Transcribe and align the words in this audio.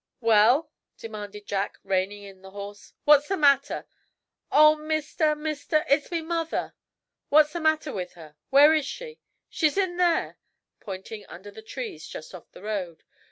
"Well," 0.19 0.71
demanded 0.97 1.45
Jack, 1.45 1.77
reining 1.83 2.23
in 2.23 2.41
the 2.41 2.49
horse, 2.49 2.93
"what's 3.03 3.27
the 3.27 3.37
matter?" 3.37 3.85
"Oh, 4.51 4.75
mister, 4.75 5.35
mister! 5.35 5.85
It's 5.87 6.09
me 6.09 6.23
mother!" 6.23 6.73
"What's 7.29 7.53
the 7.53 7.59
matter 7.59 7.93
with 7.93 8.13
her? 8.13 8.35
Where 8.49 8.73
is 8.73 8.87
she?" 8.87 9.19
"She's 9.47 9.77
in 9.77 9.97
there," 9.97 10.39
pointing 10.79 11.27
under 11.27 11.51
the 11.51 11.61
trees 11.61 12.07
just 12.07 12.33
off 12.33 12.51
the 12.51 12.63
road. 12.63 13.03